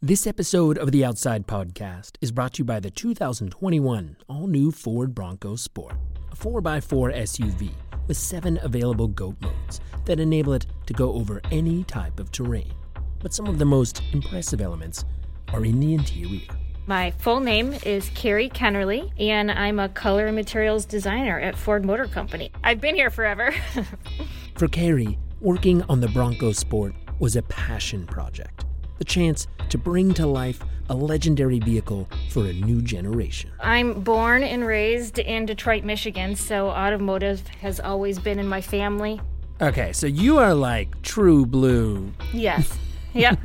[0.00, 4.70] This episode of the Outside Podcast is brought to you by the 2021 all new
[4.70, 5.96] Ford Bronco Sport,
[6.30, 7.72] a 4x4 SUV
[8.06, 12.72] with seven available GOAT modes that enable it to go over any type of terrain.
[13.18, 15.04] But some of the most impressive elements
[15.52, 16.46] are in the interior.
[16.86, 21.84] My full name is Carrie Kennerly, and I'm a color and materials designer at Ford
[21.84, 22.52] Motor Company.
[22.62, 23.52] I've been here forever.
[24.54, 28.64] For Carrie, working on the Bronco Sport was a passion project,
[28.98, 30.60] the chance to bring to life
[30.90, 33.50] a legendary vehicle for a new generation.
[33.60, 39.20] I'm born and raised in Detroit, Michigan, so automotive has always been in my family.
[39.60, 42.12] Okay, so you are like true blue.
[42.32, 42.78] Yes.
[43.12, 43.38] Yep.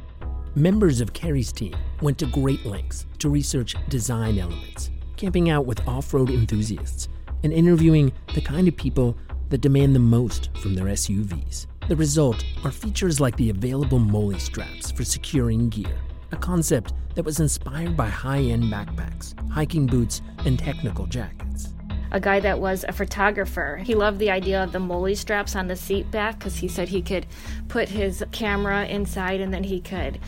[0.54, 5.86] Members of Carrie's team went to great lengths to research design elements, camping out with
[5.86, 7.08] off road enthusiasts,
[7.42, 9.16] and interviewing the kind of people
[9.50, 11.66] that demand the most from their SUVs.
[11.88, 15.96] The result are features like the available MOLLE straps for securing gear,
[16.32, 21.72] a concept that was inspired by high end backpacks, hiking boots, and technical jackets.
[22.10, 23.80] a guy that was a photographer.
[23.82, 26.88] He loved the idea of the MOLLE straps on the seat back because he said
[26.88, 27.26] he could
[27.68, 30.18] put his camera inside and then he could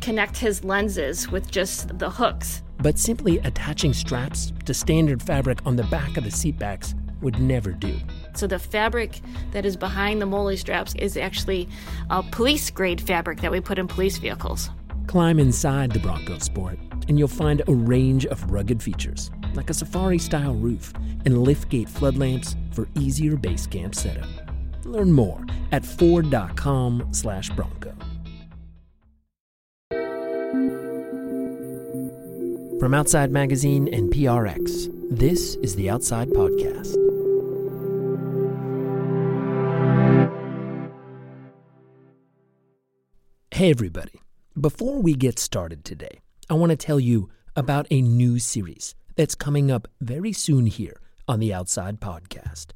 [0.00, 2.62] connect his lenses with just the hooks.
[2.78, 7.72] But simply attaching straps to standard fabric on the back of the seatbacks would never
[7.72, 7.98] do.
[8.38, 11.68] So the fabric that is behind the MOLLE straps is actually
[12.08, 14.70] a police grade fabric that we put in police vehicles.
[15.08, 16.78] Climb inside the Bronco Sport,
[17.08, 20.92] and you'll find a range of rugged features, like a safari style roof
[21.24, 24.28] and liftgate flood lamps for easier base camp setup.
[24.84, 27.92] Learn more at ford.com slash bronco.
[32.78, 37.17] From Outside Magazine and PRX, this is the Outside Podcast.
[43.58, 44.12] Hey, everybody.
[44.60, 49.34] Before we get started today, I want to tell you about a new series that's
[49.34, 52.66] coming up very soon here on the Outside Podcast.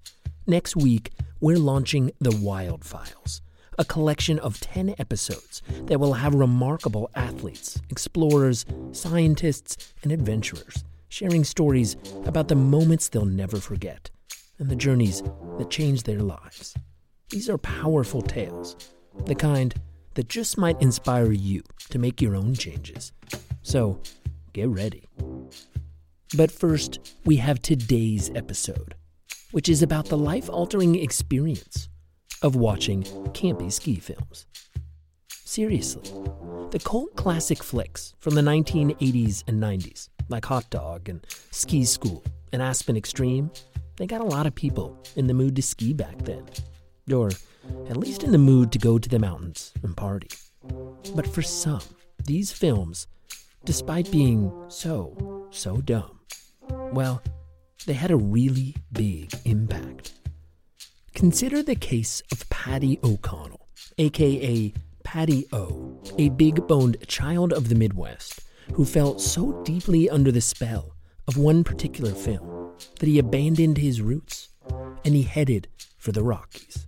[0.44, 3.42] Next week, we're launching The Wild Files,
[3.78, 11.44] a collection of 10 episodes that will have remarkable athletes, explorers, scientists, and adventurers sharing
[11.44, 14.10] stories about the moments they'll never forget
[14.58, 15.22] and the journeys
[15.58, 16.74] that changed their lives.
[17.30, 18.74] These are powerful tales,
[19.26, 19.72] the kind
[20.14, 23.12] that just might inspire you to make your own changes.
[23.62, 24.00] So,
[24.52, 25.08] get ready.
[26.36, 28.94] But first, we have today's episode,
[29.50, 31.88] which is about the life altering experience
[32.42, 33.02] of watching
[33.34, 34.46] campy ski films.
[35.28, 36.10] Seriously,
[36.70, 42.24] the cult classic flicks from the 1980s and 90s, like Hot Dog and Ski School
[42.52, 43.50] and Aspen Extreme,
[43.96, 46.44] they got a lot of people in the mood to ski back then.
[47.12, 47.30] Or
[47.88, 50.28] at least in the mood to go to the mountains and party.
[51.14, 51.82] But for some,
[52.24, 53.06] these films,
[53.64, 56.20] despite being so, so dumb,
[56.92, 57.22] well,
[57.86, 60.12] they had a really big impact.
[61.14, 63.68] Consider the case of Paddy O'Connell,
[63.98, 64.72] aka
[65.04, 68.40] Paddy O, a big boned child of the Midwest
[68.74, 70.94] who fell so deeply under the spell
[71.28, 74.48] of one particular film that he abandoned his roots
[75.04, 75.68] and he headed
[75.98, 76.86] for the Rockies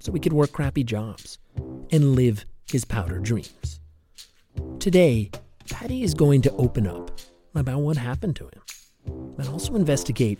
[0.00, 1.38] so he could work crappy jobs
[1.92, 3.80] and live his powder dreams.
[4.78, 5.30] Today,
[5.68, 7.10] Paddy is going to open up
[7.54, 10.38] about what happened to him and also investigate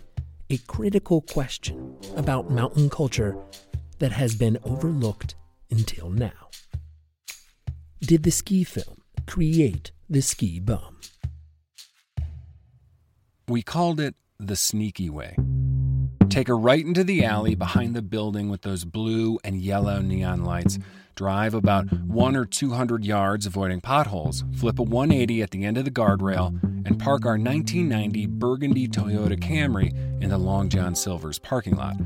[0.48, 3.36] a critical question about mountain culture
[3.98, 5.34] that has been overlooked
[5.70, 6.50] until now.
[8.00, 10.98] Did the ski film create the ski bum?
[13.46, 15.36] We called it the sneaky way.
[16.30, 20.44] Take her right into the alley behind the building with those blue and yellow neon
[20.44, 20.78] lights.
[21.16, 24.44] Drive about one or two hundred yards, avoiding potholes.
[24.54, 29.36] Flip a 180 at the end of the guardrail and park our 1990 burgundy Toyota
[29.36, 29.92] Camry
[30.22, 31.96] in the Long John Silver's parking lot.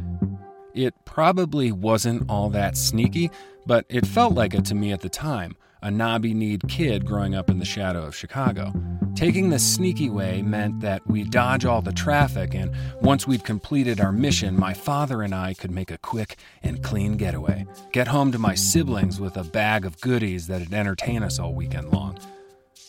[0.73, 3.31] It probably wasn't all that sneaky,
[3.67, 5.55] but it felt like it to me at the time,
[5.85, 8.73] a knobby kneed kid growing up in the shadow of Chicago.
[9.15, 14.01] Taking the sneaky way meant that we'd dodge all the traffic, and once we'd completed
[14.01, 17.67] our mission, my father and I could make a quick and clean getaway.
[17.93, 21.93] Get home to my siblings with a bag of goodies that'd entertain us all weekend
[21.93, 22.19] long.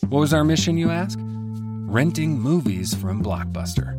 [0.08, 1.18] What was our mission, you ask?
[1.20, 3.92] Renting movies from Blockbuster.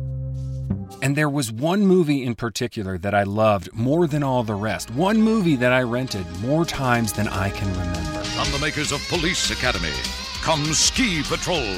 [1.02, 4.90] And there was one movie in particular that I loved more than all the rest.
[4.90, 8.17] One movie that I rented more times than I can remember.
[8.48, 9.92] From the makers of Police Academy
[10.40, 11.76] comes Ski Patrol.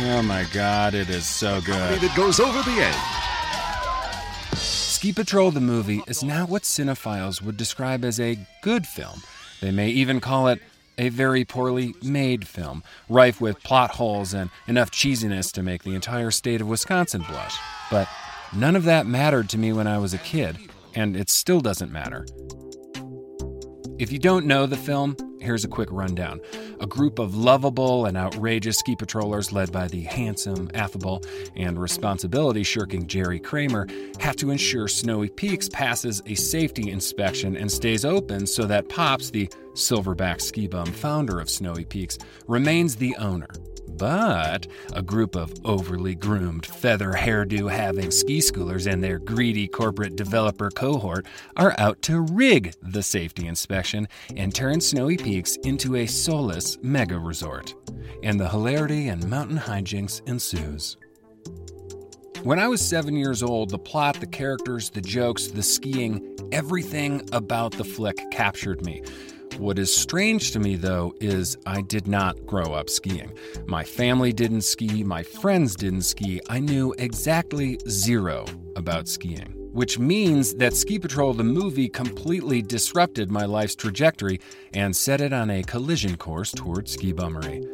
[0.00, 2.02] Oh my god, it is so good.
[2.02, 4.58] It goes over the edge.
[4.58, 9.22] Ski Patrol the movie is now what cinephiles would describe as a good film.
[9.62, 10.60] They may even call it
[10.98, 15.94] a very poorly made film, rife with plot holes and enough cheesiness to make the
[15.94, 17.56] entire state of Wisconsin blush.
[17.90, 18.06] But
[18.54, 20.58] none of that mattered to me when I was a kid,
[20.94, 22.26] and it still doesn't matter.
[23.98, 26.42] If you don't know the film, here's a quick rundown.
[26.80, 31.22] A group of lovable and outrageous ski patrollers led by the handsome, affable,
[31.56, 33.86] and responsibility shirking Jerry Kramer
[34.20, 39.30] have to ensure Snowy Peaks passes a safety inspection and stays open so that Pops,
[39.30, 43.48] the silverback ski bum founder of Snowy Peaks, remains the owner.
[43.96, 50.16] But a group of overly groomed, feather hairdo having ski schoolers and their greedy corporate
[50.16, 51.26] developer cohort
[51.56, 54.06] are out to rig the safety inspection
[54.36, 57.74] and turn Snowy Peaks into a soulless mega resort.
[58.22, 60.96] And the hilarity and mountain hijinks ensues.
[62.42, 67.28] When I was seven years old, the plot, the characters, the jokes, the skiing, everything
[67.32, 69.02] about the flick captured me.
[69.58, 73.32] What is strange to me, though, is I did not grow up skiing.
[73.66, 76.42] My family didn't ski, my friends didn't ski.
[76.50, 78.44] I knew exactly zero
[78.76, 84.40] about skiing, which means that Ski Patrol the movie completely disrupted my life's trajectory
[84.74, 87.66] and set it on a collision course toward ski bummery.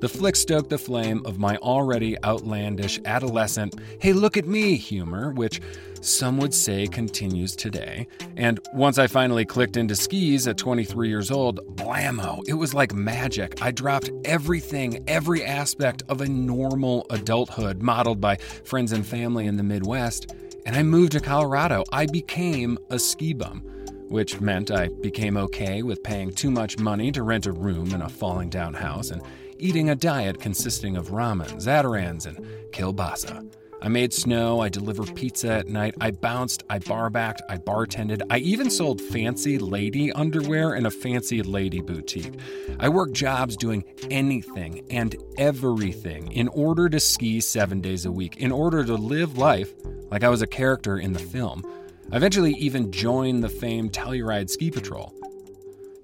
[0.00, 5.32] The flick stoked the flame of my already outlandish adolescent, hey, look at me humor,
[5.32, 5.60] which
[6.00, 8.06] some would say continues today.
[8.36, 12.92] And once I finally clicked into skis at 23 years old, blammo, it was like
[12.92, 13.60] magic.
[13.62, 19.56] I dropped everything, every aspect of a normal adulthood modeled by friends and family in
[19.56, 20.34] the Midwest,
[20.66, 21.84] and I moved to Colorado.
[21.92, 23.62] I became a ski bum
[24.08, 28.02] which meant I became okay with paying too much money to rent a room in
[28.02, 29.22] a falling down house and
[29.58, 32.38] eating a diet consisting of ramen, Zatarain's, and
[32.70, 33.50] kielbasa.
[33.80, 38.38] I made snow, I delivered pizza at night, I bounced, I barbacked, I bartended, I
[38.38, 42.34] even sold fancy lady underwear in a fancy lady boutique.
[42.80, 48.38] I worked jobs doing anything and everything in order to ski seven days a week,
[48.38, 49.72] in order to live life
[50.10, 51.62] like I was a character in the film.
[52.10, 55.14] I eventually even joined the famed Telluride Ski Patrol.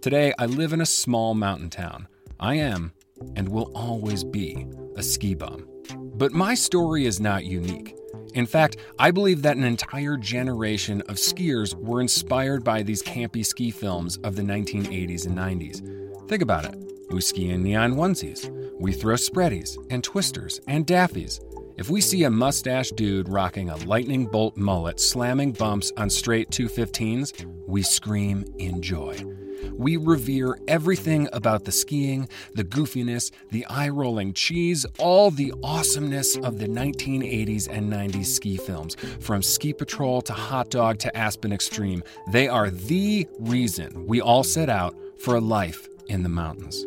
[0.01, 2.07] Today, I live in a small mountain town.
[2.39, 2.93] I am,
[3.35, 4.67] and will always be,
[4.97, 5.74] a ski bum.
[6.17, 7.97] But my story is not unique.
[8.35, 13.45] In fact, I believe that an entire generation of skiers were inspired by these campy
[13.45, 16.29] ski films of the 1980s and 90s.
[16.29, 16.77] Think about it.
[17.11, 18.51] We ski in neon onesies.
[18.79, 21.41] We throw spreadies and twisters and daffies.
[21.77, 26.51] If we see a mustache dude rocking a lightning bolt mullet slamming bumps on straight
[26.51, 29.44] 215s, we scream in joy.
[29.73, 36.37] We revere everything about the skiing, the goofiness, the eye rolling cheese, all the awesomeness
[36.37, 38.97] of the 1980s and 90s ski films.
[39.21, 44.45] From Ski Patrol to Hot Dog to Aspen Extreme, they are the reason we all
[44.45, 46.85] set out for a life in the mountains,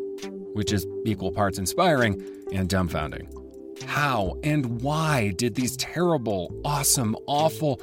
[0.54, 2.22] which is equal parts inspiring
[2.52, 3.32] and dumbfounding.
[3.84, 7.80] How and why did these terrible, awesome, awful,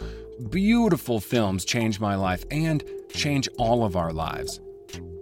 [0.49, 2.83] beautiful films change my life and
[3.13, 4.59] change all of our lives?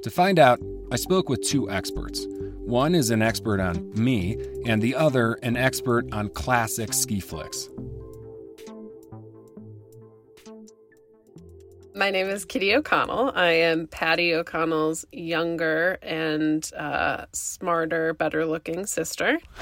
[0.04, 0.60] To find out,
[0.92, 2.28] I spoke with two experts.
[2.66, 7.70] One is an expert on me, and the other an expert on classic ski flicks.
[11.96, 13.32] My name is Kitty O'Connell.
[13.34, 19.40] I am Paddy O'Connell's younger and uh, smarter, better looking sister.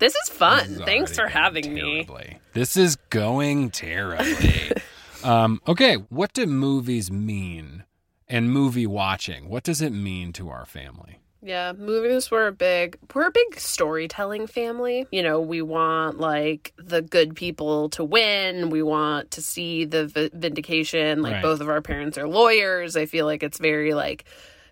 [0.00, 0.66] this is fun.
[0.66, 2.38] This is Thanks for having going me.
[2.54, 4.72] This is going terribly.
[5.22, 7.84] um, okay, what do movies mean?
[8.30, 11.18] And movie watching, what does it mean to our family?
[11.42, 15.06] Yeah, movies were a big we're a big storytelling family.
[15.10, 18.68] You know, we want like the good people to win.
[18.70, 21.22] We want to see the v- vindication.
[21.22, 21.42] Like Right.
[21.42, 22.94] both of our parents are lawyers.
[22.94, 24.24] I feel like it's very like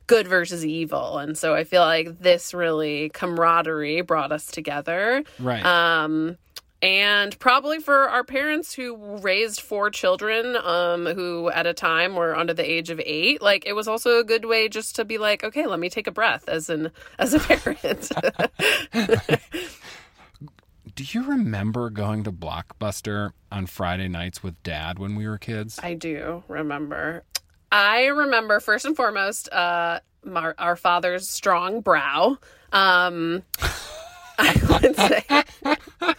[0.07, 1.17] good versus evil.
[1.19, 5.25] And so I feel like this really camaraderie brought us together.
[5.39, 5.65] Right.
[5.65, 6.37] Um
[6.81, 12.37] and probably for our parents who raised four children um who at a time were
[12.37, 15.19] under the age of 8 like it was also a good way just to be
[15.19, 18.11] like okay let me take a breath as an as a parent.
[20.95, 25.79] Do you remember going to Blockbuster on Friday nights with dad when we were kids?
[25.81, 27.23] I do remember.
[27.71, 30.01] I remember first and foremost uh
[30.35, 32.39] our, our father's strong brow.
[32.73, 33.45] Um
[34.39, 36.17] I would say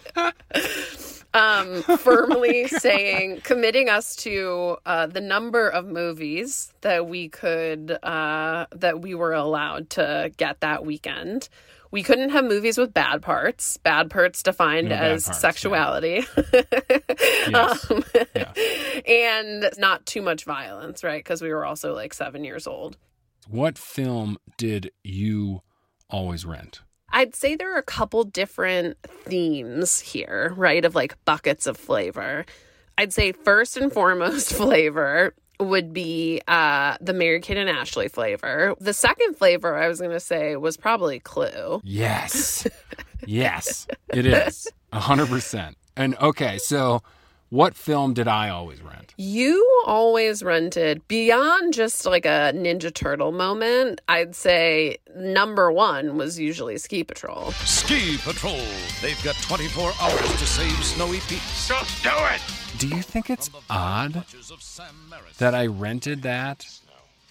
[1.34, 8.66] um, firmly saying, committing us to uh, the number of movies that we could, uh,
[8.72, 11.48] that we were allowed to get that weekend.
[11.92, 15.40] We couldn't have movies with bad parts, bad parts defined No bad as parts, yeah.
[15.50, 16.24] sexuality.
[17.48, 17.90] Yes.
[17.90, 18.52] um, Yeah.
[19.08, 21.18] and not too much violence, right?
[21.18, 22.96] Because we were also like seven years old.
[23.48, 25.62] What film did you
[26.08, 26.82] always rent?
[27.20, 30.82] I'd say there are a couple different themes here, right?
[30.86, 32.46] Of like buckets of flavor.
[32.96, 38.74] I'd say first and foremost flavor would be uh the Mary Kate and Ashley flavor.
[38.80, 41.82] The second flavor I was going to say was probably Clue.
[41.84, 42.66] Yes.
[43.26, 44.66] yes, it is.
[44.94, 45.74] A 100%.
[45.98, 47.02] And okay, so
[47.50, 49.12] what film did I always rent?
[49.16, 54.00] You always rented beyond just like a Ninja Turtle moment.
[54.08, 57.50] I'd say number one was usually Ski Patrol.
[57.52, 58.56] Ski Patrol.
[59.02, 61.68] They've got 24 hours to save Snowy Peaks.
[61.68, 62.40] Just do it!
[62.78, 64.24] Do you think it's odd
[65.38, 66.64] that I rented that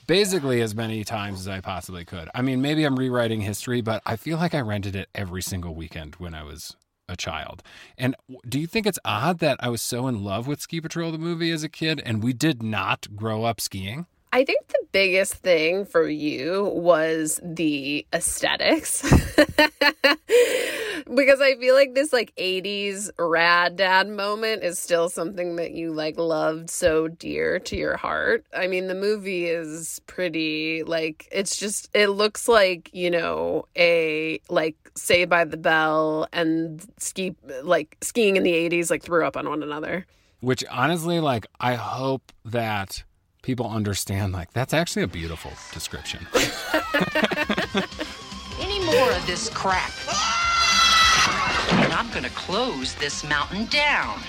[0.05, 2.29] basically as many times as I possibly could?
[2.35, 5.73] I mean, maybe I'm rewriting history, but I feel like I rented it every single
[5.73, 6.75] weekend when I was
[7.09, 7.63] a child.
[7.97, 8.15] And
[8.47, 11.17] do you think it's odd that I was so in love with Ski Patrol the
[11.17, 14.05] movie as a kid and we did not grow up skiing?
[14.31, 19.01] I think the biggest thing for you was the aesthetics.
[21.15, 25.93] because I feel like this like 80s rad dad moment is still something that you
[25.93, 28.45] like loved so dear to your heart.
[28.55, 34.39] I mean, the movie is pretty like it's just it looks like, you know, a
[34.49, 39.37] like Saved by the Bell and ski like skiing in the 80s like threw up
[39.37, 40.05] on one another.
[40.41, 43.03] Which honestly, like, I hope that
[43.49, 46.27] people understand, like, that's actually a beautiful description.
[48.61, 49.91] Any more of this crap?
[51.83, 54.19] And I'm gonna close this mountain down.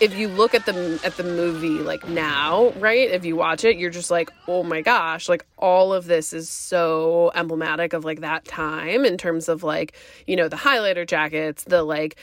[0.00, 3.08] if you look at the at the movie like now, right?
[3.08, 6.48] If you watch it, you're just like, "Oh my gosh, like all of this is
[6.50, 9.92] so emblematic of like that time in terms of like,
[10.26, 12.16] you know, the highlighter jackets, the like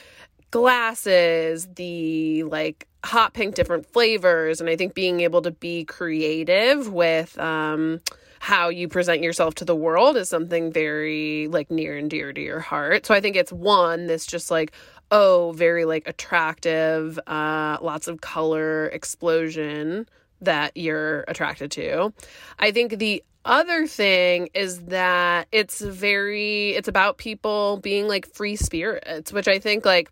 [0.52, 6.92] glasses, the like hot pink different flavors, and I think being able to be creative
[6.92, 8.02] with um
[8.40, 12.42] how you present yourself to the world is something very like near and dear to
[12.42, 13.06] your heart.
[13.06, 14.72] So I think it's one this just like
[15.12, 20.08] oh very like attractive uh lots of color explosion
[20.42, 22.14] that you're attracted to.
[22.58, 28.56] I think the other thing is that it's very it's about people being like free
[28.56, 30.10] spirits, which I think like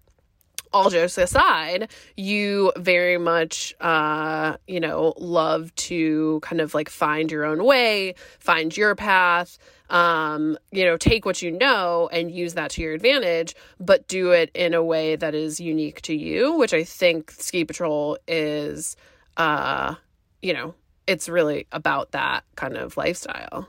[0.74, 7.32] all jokes aside, you very much, uh, you know, love to kind of like find
[7.32, 9.58] your own way, find your path,
[9.90, 14.32] um, you know, take what you know and use that to your advantage, but do
[14.32, 18.96] it in a way that is unique to you, which I think Ski Patrol is,
[19.38, 19.96] uh,
[20.42, 20.76] you know,
[21.08, 23.68] it's really about that kind of lifestyle.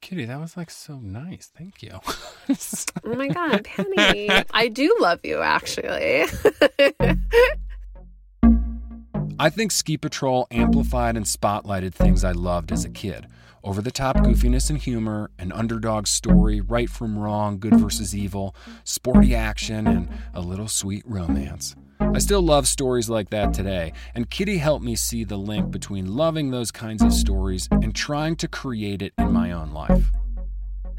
[0.00, 1.50] Kitty, that was like so nice.
[1.56, 1.98] Thank you.
[2.02, 4.30] Oh my God, Penny.
[4.52, 6.24] I do love you, actually.
[9.40, 13.26] I think Ski Patrol amplified and spotlighted things I loved as a kid
[13.62, 18.54] over the top goofiness and humor, an underdog story, right from wrong, good versus evil,
[18.84, 21.74] sporty action, and a little sweet romance.
[22.00, 26.16] I still love stories like that today, and Kitty helped me see the link between
[26.16, 30.10] loving those kinds of stories and trying to create it in my own life.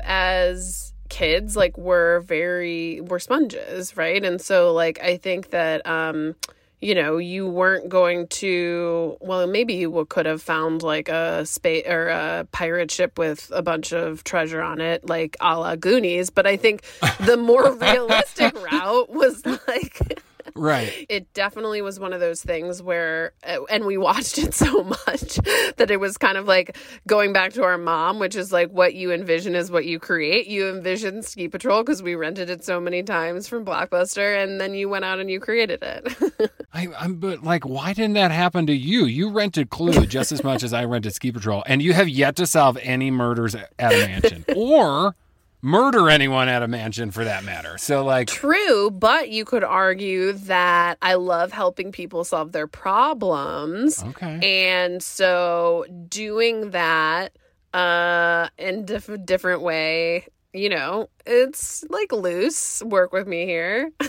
[0.01, 6.35] as kids like we're very we're sponges right and so like i think that um
[6.81, 11.83] you know you weren't going to well maybe you could have found like a space
[11.87, 16.29] or a pirate ship with a bunch of treasure on it like a la goonies
[16.29, 16.83] but i think
[17.25, 20.21] the more realistic route was like
[20.59, 21.05] Right.
[21.09, 25.35] it definitely was one of those things where uh, and we watched it so much
[25.77, 28.93] that it was kind of like going back to our mom which is like what
[28.93, 32.79] you envision is what you create you envisioned ski patrol because we rented it so
[32.79, 37.15] many times from blockbuster and then you went out and you created it I, I'm,
[37.15, 39.05] but like, why didn't that happen to you?
[39.05, 42.35] You rented Clue just as much as I rented Ski Patrol, and you have yet
[42.35, 45.15] to solve any murders at a mansion or
[45.61, 47.77] murder anyone at a mansion for that matter.
[47.77, 54.03] So, like, true but you could argue that i love helping people solve their problems
[54.03, 54.39] okay.
[54.81, 57.37] And so doing that
[57.73, 62.81] uh in diff- different way, you know, it's like loose.
[62.83, 63.91] Work with me here.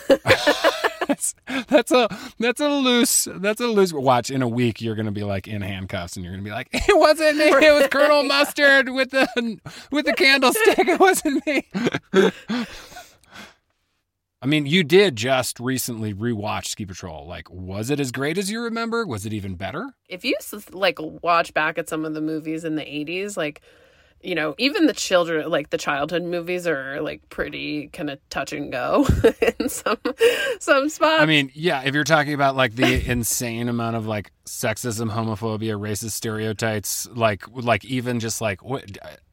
[1.06, 1.34] that's,
[1.68, 4.30] that's a that's a loose that's a loose watch.
[4.30, 6.98] In a week you're gonna be like in handcuffs and you're gonna be like it
[6.98, 7.44] wasn't me.
[7.44, 10.78] It was colonel mustard with the with the candlestick.
[10.78, 11.66] It wasn't me.
[14.42, 17.26] I mean you did just recently rewatch ski patrol.
[17.26, 19.06] Like was it as great as you remember?
[19.06, 19.94] Was it even better?
[20.08, 20.36] If you
[20.72, 23.60] like watch back at some of the movies in the 80s, like
[24.22, 28.52] you know, even the children, like the childhood movies, are like pretty kind of touch
[28.52, 29.06] and go
[29.58, 29.98] in some
[30.58, 31.22] some spots.
[31.22, 35.78] I mean, yeah, if you're talking about like the insane amount of like sexism, homophobia,
[35.78, 38.84] racist stereotypes, like like even just like what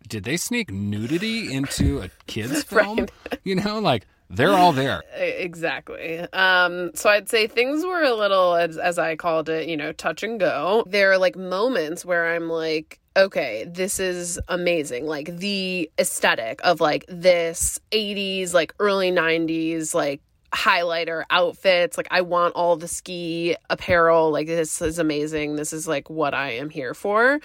[0.08, 3.00] did they sneak nudity into a kids film?
[3.00, 3.40] Right.
[3.44, 5.04] You know, like they're all there.
[5.16, 6.20] Exactly.
[6.34, 9.94] Um, so I'd say things were a little, as, as I called it, you know,
[9.94, 10.84] touch and go.
[10.86, 15.08] There are like moments where I'm like, okay, this is amazing.
[15.08, 20.22] Like the aesthetic of like this 80s, like early 90s, like
[20.54, 21.98] highlighter outfits.
[21.98, 24.32] Like I want all the ski apparel.
[24.32, 25.56] Like this is amazing.
[25.56, 27.40] This is like what I am here for.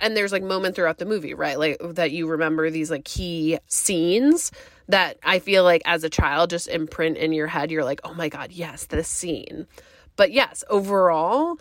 [0.00, 1.58] And there's like moment throughout the movie, right?
[1.58, 4.52] Like that you remember these like key scenes
[4.88, 7.70] that I feel like as a child just imprint in your head.
[7.70, 9.66] You're like, oh my God, yes, this scene.
[10.16, 11.58] But yes, overall,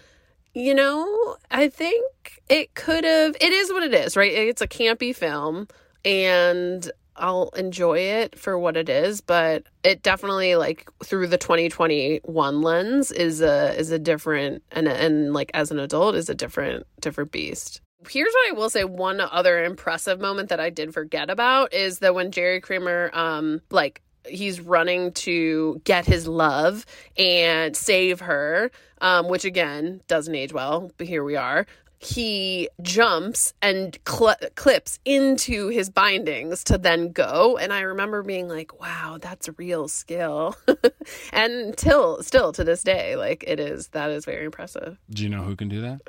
[0.54, 4.32] you know, I think it could have, it is what it is, right?
[4.32, 5.68] It's a campy film
[6.06, 12.62] and I'll enjoy it for what it is, but it definitely like through the 2021
[12.62, 16.88] lens is a is a different and and like as an adult is a different
[17.00, 17.82] different beast.
[18.10, 22.00] Here's what I will say one other impressive moment that I did forget about is
[22.00, 26.86] that when Jerry Kramer um like he's running to get his love
[27.18, 31.66] and save her um which again doesn't age well, but here we are
[32.00, 38.50] he jumps and cl- clips into his bindings to then go and i remember being
[38.50, 40.54] like wow that's real skill
[41.32, 45.30] and till still to this day like it is that is very impressive Do you
[45.30, 46.02] know who can do that?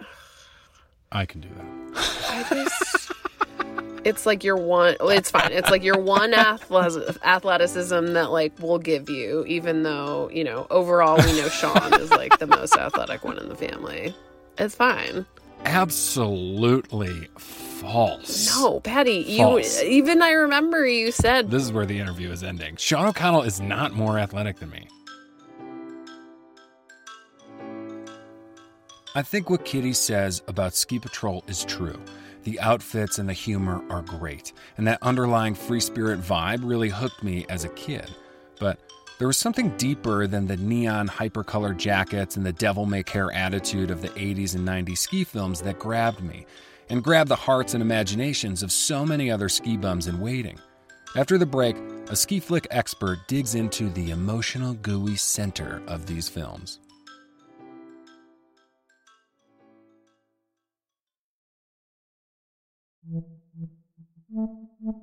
[1.12, 1.64] I can do that.
[2.28, 3.12] i just
[4.04, 8.78] it's like your one oh, it's fine it's like your one athleticism that like will
[8.78, 13.24] give you even though you know overall we know sean is like the most athletic
[13.24, 14.14] one in the family
[14.58, 15.26] it's fine
[15.66, 18.54] Absolutely false.
[18.54, 19.82] No, Paddy, False.
[19.82, 22.76] you even I remember you said This is where the interview is ending.
[22.76, 24.88] Sean O'Connell is not more athletic than me.
[29.16, 32.00] I think what Kitty says about Ski Patrol is true.
[32.44, 37.22] The outfits and the humor are great, and that underlying free spirit vibe really hooked
[37.22, 38.10] me as a kid.
[38.60, 38.78] But
[39.18, 43.90] there was something deeper than the neon hypercolor jackets and the devil may care attitude
[43.90, 46.46] of the 80s and 90s ski films that grabbed me,
[46.90, 50.58] and grabbed the hearts and imaginations of so many other ski bums in waiting.
[51.16, 51.76] After the break,
[52.08, 56.80] a ski flick expert digs into the emotional, gooey center of these films.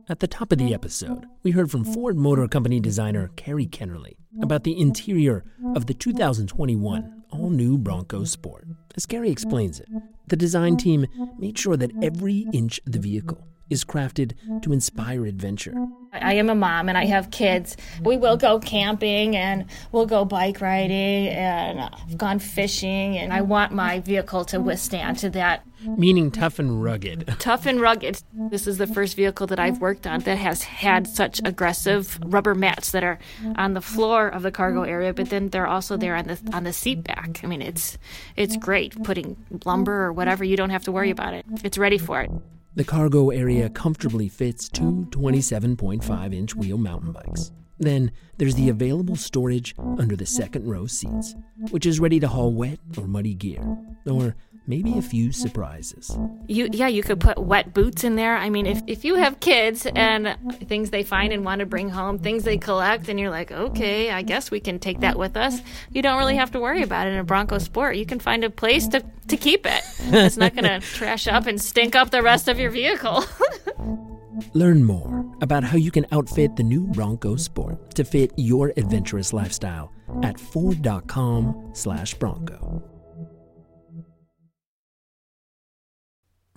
[0.10, 4.18] At the top of the episode, we heard from Ford Motor Company designer Carrie Kennerly
[4.42, 5.44] about the interior
[5.76, 8.68] of the 2021 all new Bronco Sport.
[8.96, 9.88] As Carrie explains it,
[10.28, 11.06] the design team
[11.38, 15.74] made sure that every inch of the vehicle is crafted to inspire adventure.
[16.12, 17.78] I am a mom and I have kids.
[18.04, 23.42] We will go camping and we'll go bike riding and I've gone fishing and I
[23.42, 27.36] want my vehicle to withstand to that Meaning tough and rugged.
[27.40, 28.22] tough and rugged.
[28.34, 32.56] This is the first vehicle that I've worked on that has had such aggressive rubber
[32.56, 33.20] mats that are
[33.56, 36.64] on the floor of the cargo area, but then they're also there on the on
[36.64, 37.42] the seat back.
[37.44, 37.98] I mean, it's
[38.36, 40.44] it's great putting lumber or whatever.
[40.44, 41.46] You don't have to worry about it.
[41.64, 42.32] It's ready for it.
[42.74, 47.52] The cargo area comfortably fits two 27.5 inch wheel mountain bikes.
[47.80, 51.36] Then there's the available storage under the second row seats,
[51.72, 54.36] which is ready to haul wet or muddy gear, or
[54.68, 56.18] maybe a few surprises.
[56.48, 58.38] You yeah, you could put wet boots in there.
[58.38, 61.90] I mean, if if you have kids and things they find and want to bring
[61.90, 65.38] home, things they collect, and you're like, okay, I guess we can take that with
[65.38, 65.62] us.
[65.92, 67.96] You don't really have to worry about it in a Bronco Sport.
[67.96, 69.84] You can find a place to to keep it.
[70.00, 73.24] It's not going to trash up and stink up the rest of your vehicle.
[74.54, 79.34] Learn more about how you can outfit the new Bronco Sport to fit your adventurous
[79.34, 79.92] lifestyle
[80.24, 83.01] at ford.com/bronco.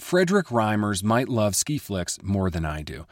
[0.05, 3.07] Frederick Reimers might love ski flicks more than I do.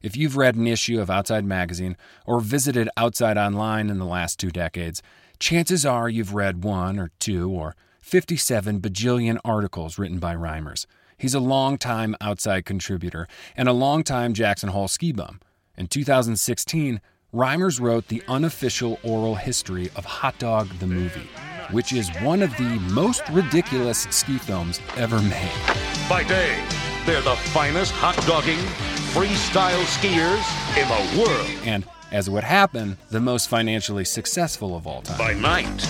[0.00, 4.38] If you've read an issue of Outside Magazine or visited Outside Online in the last
[4.38, 5.02] two decades,
[5.40, 10.86] chances are you've read one or two or 57 bajillion articles written by Reimers.
[11.18, 15.40] He's a longtime Outside contributor and a longtime Jackson Hole ski bum.
[15.76, 17.00] In 2016,
[17.34, 21.28] Reimers wrote the unofficial oral history of Hot Dog the Movie,
[21.72, 25.50] which is one of the most ridiculous ski films ever made.
[26.08, 26.64] By day,
[27.04, 28.58] they're the finest hot dogging
[29.12, 30.44] freestyle skiers
[30.80, 31.50] in the world.
[31.64, 35.18] and, as it would happen, the most financially successful of all time.
[35.18, 35.80] By night,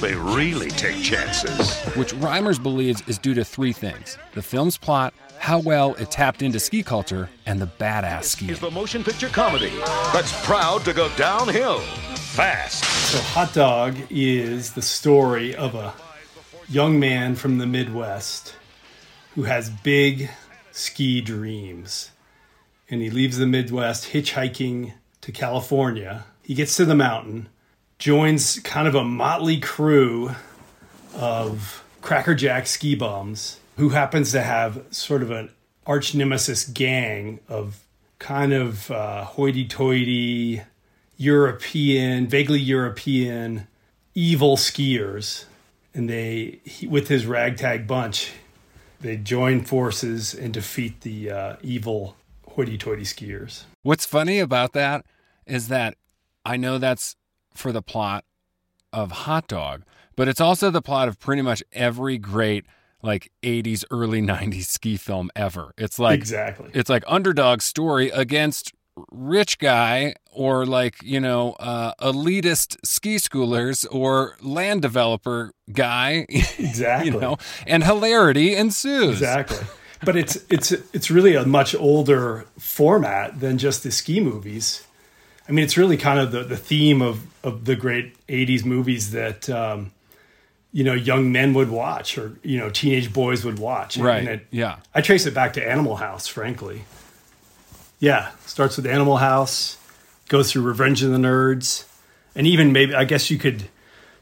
[0.00, 1.76] they really take chances.
[1.96, 6.42] Which Reimers believes is due to three things the film's plot, how well it tapped
[6.42, 8.50] into ski culture and the badass ski.
[8.50, 9.72] Is the motion picture comedy
[10.12, 12.84] that's proud to go downhill fast.
[12.84, 15.94] So, Hot Dog is the story of a
[16.68, 18.54] young man from the Midwest
[19.34, 20.30] who has big
[20.70, 22.10] ski dreams.
[22.90, 26.24] And he leaves the Midwest hitchhiking to California.
[26.42, 27.48] He gets to the mountain,
[27.98, 30.30] joins kind of a motley crew
[31.14, 35.50] of crackerjack ski bums who happens to have sort of an
[35.86, 37.84] arch nemesis gang of
[38.18, 40.60] kind of uh, hoity-toity
[41.16, 43.68] European, vaguely European,
[44.14, 45.44] evil skiers,
[45.94, 48.32] and they, he, with his ragtag bunch,
[49.00, 52.16] they join forces and defeat the uh, evil
[52.48, 53.62] hoity-toity skiers.
[53.82, 55.06] What's funny about that
[55.46, 55.94] is that
[56.44, 57.14] I know that's
[57.54, 58.24] for the plot
[58.92, 59.84] of Hot Dog,
[60.16, 62.64] but it's also the plot of pretty much every great
[63.02, 65.72] like 80s early 90s ski film ever.
[65.78, 66.70] It's like Exactly.
[66.74, 68.72] it's like underdog story against
[69.12, 76.26] rich guy or like, you know, uh, elitist ski schoolers or land developer guy,
[76.58, 77.12] Exactly.
[77.12, 79.10] you know, and hilarity ensues.
[79.10, 79.58] Exactly.
[80.04, 84.84] But it's it's it's really a much older format than just the ski movies.
[85.48, 89.10] I mean, it's really kind of the, the theme of, of the great '80s movies
[89.12, 89.90] that um,
[90.72, 93.96] you know young men would watch or you know teenage boys would watch.
[93.96, 94.18] Right.
[94.18, 94.76] And it, Yeah.
[94.94, 96.84] I trace it back to Animal House, frankly.
[98.00, 99.76] Yeah, starts with Animal House,
[100.28, 101.84] goes through Revenge of the Nerds,
[102.34, 103.68] and even maybe I guess you could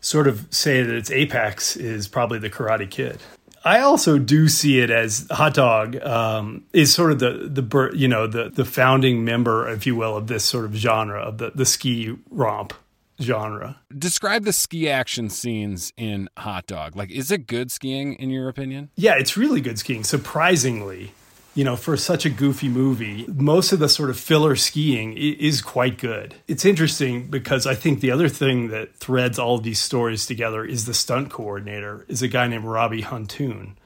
[0.00, 3.20] sort of say that its apex is probably the Karate Kid.
[3.64, 8.06] I also do see it as Hot Dog um, is sort of the the you
[8.06, 11.50] know the the founding member, if you will, of this sort of genre of the
[11.52, 12.72] the ski romp
[13.20, 13.80] genre.
[13.96, 16.96] Describe the ski action scenes in Hot Dog.
[16.96, 18.90] Like, is it good skiing in your opinion?
[18.96, 20.04] Yeah, it's really good skiing.
[20.04, 21.12] Surprisingly,
[21.56, 25.62] you know, for such a goofy movie, most of the sort of filler skiing is
[25.62, 26.34] quite good.
[26.46, 30.64] It's interesting because I think the other thing that threads all of these stories together
[30.64, 33.76] is the stunt coordinator is a guy named Robbie Huntoon.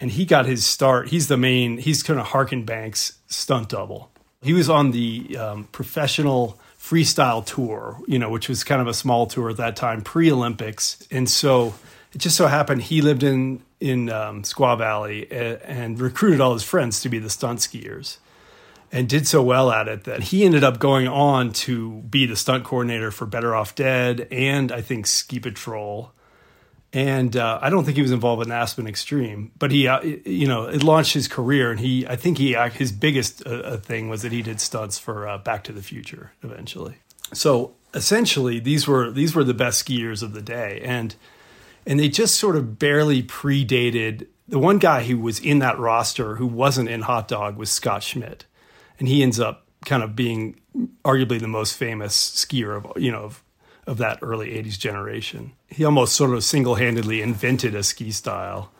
[0.00, 1.08] And he got his start.
[1.10, 4.10] He's the main, he's kind of Harkin Banks stunt double.
[4.42, 8.94] He was on the um, professional freestyle tour, you know, which was kind of a
[8.94, 11.06] small tour at that time, pre Olympics.
[11.10, 11.74] And so
[12.12, 16.52] it just so happened he lived in in um, Squaw Valley and, and recruited all
[16.52, 18.18] his friends to be the stunt skiers,
[18.90, 22.36] and did so well at it that he ended up going on to be the
[22.36, 26.12] stunt coordinator for Better Off Dead and I think Ski Patrol.
[26.92, 30.48] And uh, I don't think he was involved in Aspen Extreme, but he, uh, you
[30.48, 31.70] know, it launched his career.
[31.70, 34.60] And he, I think he, uh, his biggest uh, uh, thing was that he did
[34.60, 36.96] stunts for uh, Back to the Future eventually.
[37.32, 41.14] So essentially, these were these were the best skiers of the day, and
[41.86, 46.36] and they just sort of barely predated the one guy who was in that roster
[46.36, 48.46] who wasn't in Hot Dog was Scott Schmidt,
[48.98, 50.60] and he ends up kind of being
[51.04, 53.42] arguably the most famous skier of you know of,
[53.86, 55.52] of that early 80s generation.
[55.68, 58.70] He almost sort of single-handedly invented a ski style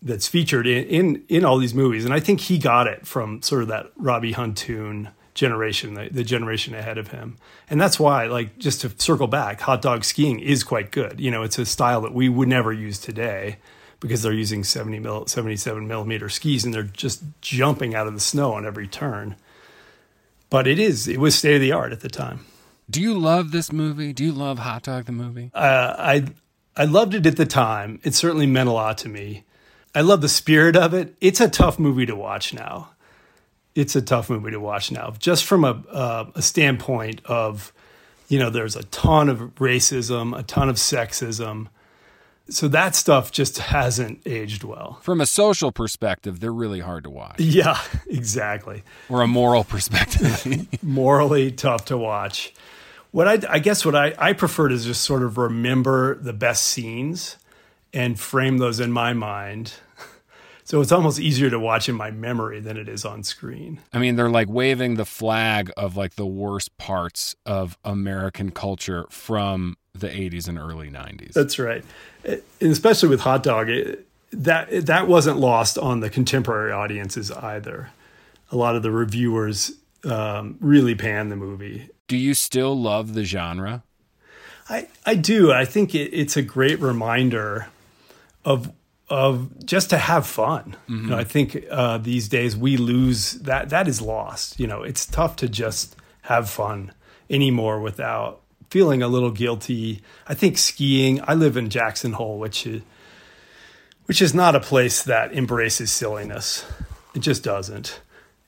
[0.00, 3.42] that's featured in, in in all these movies, and I think he got it from
[3.42, 7.38] sort of that Robbie Huntoon generation, the, the generation ahead of him,
[7.70, 11.20] and that's why, like, just to circle back, hot dog skiing is quite good.
[11.20, 13.56] You know, it's a style that we would never use today
[14.04, 18.20] because they're using 70 mil, 77 millimeter skis and they're just jumping out of the
[18.20, 19.34] snow on every turn.
[20.50, 22.44] But it is, it was state of the art at the time.
[22.90, 24.12] Do you love this movie?
[24.12, 25.50] Do you love Hot Dog the movie?
[25.54, 26.26] uh, I
[26.76, 28.00] I loved it at the time.
[28.02, 29.44] It certainly meant a lot to me.
[29.94, 31.14] I love the spirit of it.
[31.20, 32.90] It's a tough movie to watch now.
[33.74, 37.72] It's a tough movie to watch now, just from a uh, a standpoint of,
[38.28, 41.68] you know, there's a ton of racism, a ton of sexism.
[42.48, 44.98] So that stuff just hasn't aged well.
[45.02, 47.40] From a social perspective, they're really hard to watch.
[47.40, 48.82] Yeah, exactly.
[49.08, 50.66] Or a moral perspective.
[50.82, 52.52] morally tough to watch.
[53.12, 56.64] What I, I guess what I, I prefer to just sort of remember the best
[56.66, 57.36] scenes
[57.94, 59.74] and frame those in my mind.
[60.66, 63.80] So it's almost easier to watch in my memory than it is on screen.
[63.92, 69.04] I mean, they're like waving the flag of like the worst parts of American culture
[69.10, 71.32] from the 80s and early 90s.
[71.32, 71.84] That's right.
[72.24, 77.90] And especially with Hot Dog, it, that that wasn't lost on the contemporary audiences either.
[78.50, 79.72] A lot of the reviewers
[80.04, 81.88] um, really panned the movie.
[82.08, 83.82] Do you still love the genre?
[84.68, 85.52] I, I do.
[85.52, 87.68] I think it, it's a great reminder
[88.44, 88.72] of
[89.10, 90.76] of just to have fun.
[90.88, 94.58] You know, I think uh, these days we lose that that is lost.
[94.58, 96.90] You know, it's tough to just have fun
[97.28, 98.40] anymore without
[98.74, 100.02] feeling a little guilty.
[100.26, 101.20] I think skiing.
[101.28, 102.82] I live in Jackson Hole, which is
[104.06, 106.66] which is not a place that embraces silliness.
[107.14, 108.00] It just doesn't.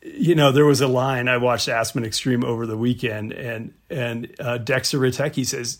[0.02, 4.34] You know, there was a line I watched Aspen Extreme over the weekend, and and
[4.40, 5.78] uh, Dexter Rutecki says,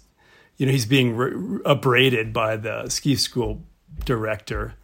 [0.59, 3.65] you know, he's being re- upbraided by the ski school
[4.05, 4.75] director,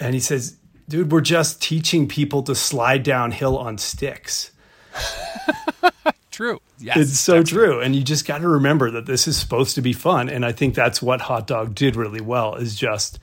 [0.00, 0.56] and he says,
[0.88, 4.50] "Dude, we're just teaching people to slide downhill on sticks."
[6.38, 6.60] True.
[6.78, 6.98] Yes.
[6.98, 7.56] it's so Dexter.
[7.56, 10.46] true and you just got to remember that this is supposed to be fun and
[10.46, 13.18] i think that's what hot dog did really well is just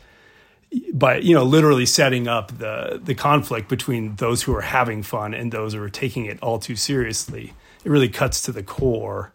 [0.93, 5.33] by you know literally setting up the the conflict between those who are having fun
[5.33, 7.53] and those who are taking it all too seriously
[7.85, 9.31] it really cuts to the core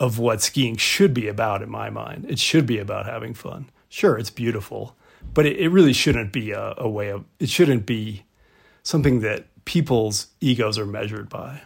[0.00, 3.68] of what skiing should be about in my mind it should be about having fun
[3.90, 4.96] sure it's beautiful
[5.34, 8.24] but it, it really shouldn't be a, a way of it shouldn't be
[8.82, 11.60] something that people's egos are measured by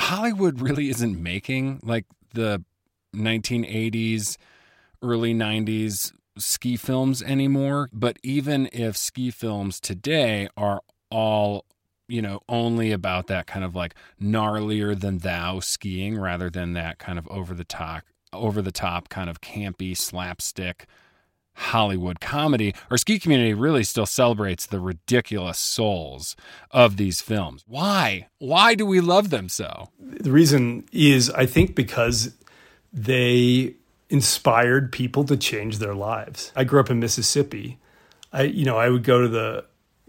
[0.00, 2.64] Hollywood really isn't making like the
[3.14, 4.36] 1980s,
[5.02, 7.88] early 90s ski films anymore.
[7.92, 11.64] But even if ski films today are all,
[12.08, 16.98] you know, only about that kind of like gnarlier than thou skiing rather than that
[16.98, 20.86] kind of over the top, over the top kind of campy slapstick
[21.60, 26.34] Hollywood comedy, our ski community really still celebrates the ridiculous souls
[26.70, 27.64] of these films.
[27.66, 28.28] Why?
[28.38, 29.90] Why do we love them so?
[29.98, 32.34] the reason is I think because
[32.92, 33.74] they
[34.08, 36.52] inspired people to change their lives.
[36.56, 37.78] I grew up in Mississippi.
[38.32, 39.64] I you know, I would go to the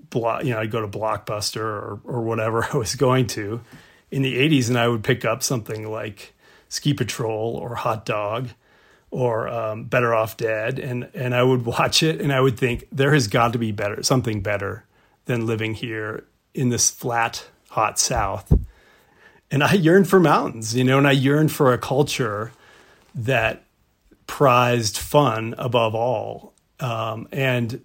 [0.10, 3.62] block, you know, I'd go to Blockbuster or or whatever I was going to
[4.10, 6.34] in the 80s and I would pick up something like
[6.70, 8.50] Ski Patrol or Hot Dog
[9.12, 12.88] or um, Better Off Dead and and I would watch it and I would think
[12.92, 14.86] there has got to be better something better
[15.26, 18.52] than living here in this flat hot south
[19.52, 22.54] and I yearned for mountains, you know, and I yearned for a culture
[23.14, 23.64] that
[24.26, 27.84] prized fun above all, um, and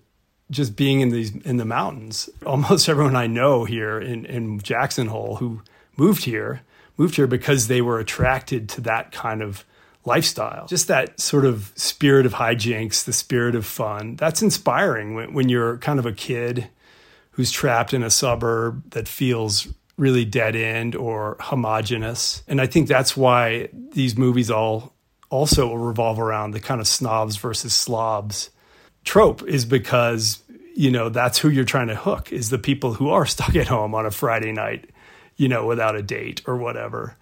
[0.48, 2.30] just being in these in the mountains.
[2.46, 5.62] Almost everyone I know here in in Jackson Hole who
[5.96, 6.62] moved here
[6.96, 9.64] moved here because they were attracted to that kind of
[10.06, 10.66] lifestyle.
[10.66, 14.16] Just that sort of spirit of hijinks, the spirit of fun.
[14.16, 16.68] That's inspiring when, when you're kind of a kid
[17.32, 22.42] who's trapped in a suburb that feels really dead end or homogenous.
[22.48, 24.94] And I think that's why these movies all
[25.28, 28.50] also revolve around the kind of snobs versus slobs
[29.06, 30.42] trope is because
[30.74, 33.68] you know that's who you're trying to hook is the people who are stuck at
[33.68, 34.90] home on a Friday night,
[35.36, 37.16] you know, without a date or whatever.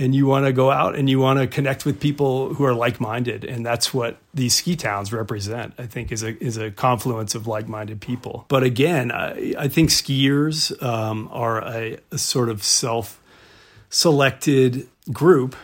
[0.00, 2.72] And you want to go out and you want to connect with people who are
[2.72, 5.74] like-minded, and that's what these ski towns represent.
[5.76, 8.46] I think is a is a confluence of like-minded people.
[8.48, 15.54] But again, I, I think skiers um, are a, a sort of self-selected group,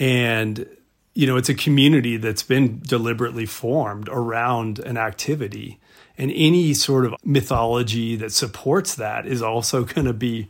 [0.00, 0.66] and
[1.14, 5.78] you know it's a community that's been deliberately formed around an activity
[6.18, 10.48] and any sort of mythology that supports that is also going to be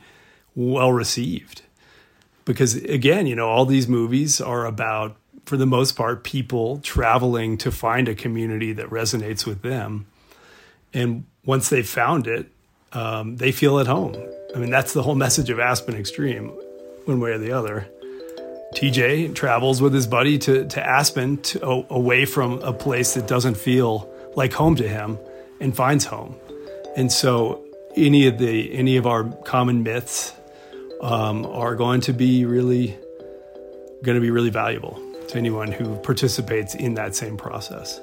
[0.55, 1.61] well received
[2.45, 7.59] because again you know all these movies are about for the most part people traveling
[7.59, 10.07] to find a community that resonates with them.
[10.95, 12.51] And once they've found it
[12.93, 14.15] um, they feel at home.
[14.55, 16.49] I mean that's the whole message of aspen extreme
[17.05, 17.89] one way or the other.
[18.75, 23.57] TJ travels with his buddy to, to Aspen to, away from a place that doesn't
[23.57, 25.17] feel like home to him
[25.61, 26.35] and finds home.
[26.97, 27.65] And so
[27.97, 30.33] any of the any of our common myths
[31.01, 32.97] um, are going to be really
[34.03, 38.01] going to be really valuable to anyone who participates in that same process.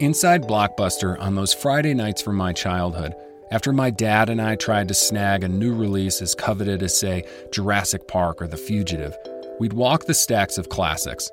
[0.00, 3.14] Inside Blockbuster on those Friday nights from my childhood,
[3.50, 7.24] after my dad and I tried to snag a new release as coveted as, say,
[7.50, 9.16] Jurassic Park or The Fugitive,
[9.58, 11.30] we'd walk the stacks of classics.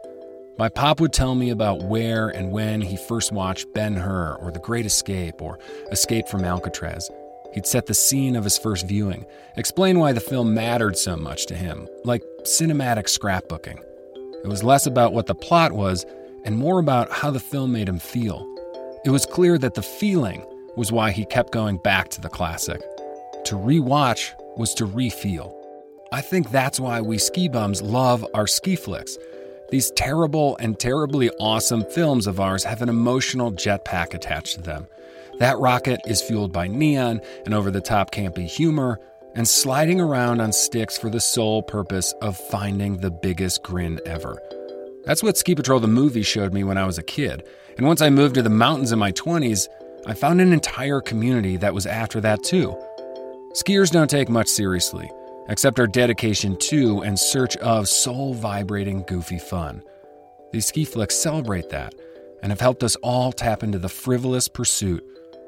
[0.57, 4.51] My pop would tell me about where and when he first watched Ben Hur or
[4.51, 5.59] The Great Escape or
[5.91, 7.11] Escape from Alcatraz.
[7.53, 9.25] He'd set the scene of his first viewing,
[9.57, 13.83] explain why the film mattered so much to him, like cinematic scrapbooking.
[14.45, 16.05] It was less about what the plot was
[16.45, 18.47] and more about how the film made him feel.
[19.03, 20.45] It was clear that the feeling
[20.77, 22.79] was why he kept going back to the classic.
[23.45, 25.53] To rewatch was to refeel.
[26.13, 29.17] I think that's why we ski bums love our ski flicks.
[29.75, 34.87] These terrible and terribly awesome films of ours have an emotional jetpack attached to them.
[35.39, 39.01] That rocket is fueled by neon and over the top campy humor
[39.35, 44.41] and sliding around on sticks for the sole purpose of finding the biggest grin ever.
[45.03, 47.45] That's what Ski Patrol the movie showed me when I was a kid.
[47.77, 49.67] And once I moved to the mountains in my 20s,
[50.07, 52.73] I found an entire community that was after that too.
[53.51, 55.11] Skiers don't take much seriously,
[55.47, 59.81] except our dedication to and search of soul vibrating, goofy fun.
[60.51, 61.93] These ski flicks celebrate that
[62.41, 65.03] and have helped us all tap into the frivolous pursuit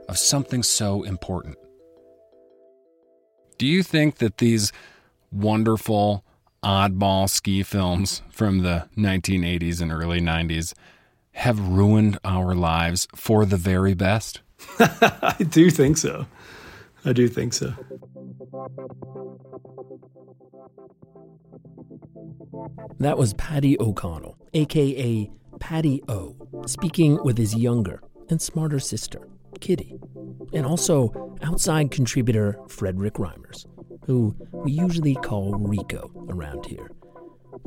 [0.07, 1.57] of something so important.
[3.57, 4.71] Do you think that these
[5.31, 6.23] wonderful
[6.63, 10.73] oddball ski films from the 1980s and early 90s
[11.31, 14.41] have ruined our lives for the very best?
[14.79, 16.25] I do think so.
[17.05, 17.73] I do think so.
[22.99, 29.27] That was Paddy O'Connell, aka Paddy O, speaking with his younger and smarter sister,
[29.59, 29.97] Kitty,
[30.53, 33.65] and also outside contributor Frederick Reimers,
[34.05, 36.91] who we usually call Rico around here.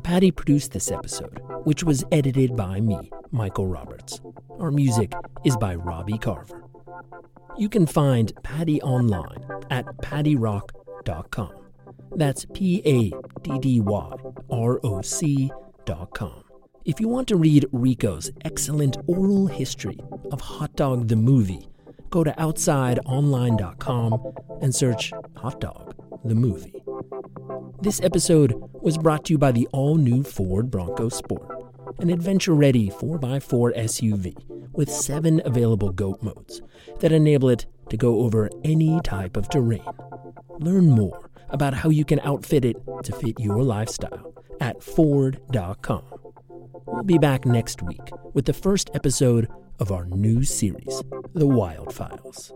[0.03, 4.21] Paddy produced this episode, which was edited by me, Michael Roberts.
[4.59, 5.13] Our music
[5.45, 6.63] is by Robbie Carver.
[7.57, 11.60] You can find Paddy online at paddyroc.com.
[12.11, 14.15] That's P A D D Y
[14.49, 15.51] R O C
[15.85, 16.43] dot com.
[16.83, 19.99] If you want to read Rico's excellent oral history
[20.31, 21.69] of Hot Dog the Movie,
[22.09, 25.95] go to outsideonline.com and search Hot Dog
[26.25, 26.83] the Movie.
[27.81, 31.63] This episode was brought to you by the all new Ford Bronco Sport,
[31.99, 34.35] an adventure ready 4x4 SUV
[34.73, 36.61] with seven available GOAT modes
[36.99, 39.83] that enable it to go over any type of terrain.
[40.59, 46.03] Learn more about how you can outfit it to fit your lifestyle at Ford.com.
[46.85, 49.47] We'll be back next week with the first episode
[49.79, 51.01] of our new series,
[51.33, 52.53] The Wild Files.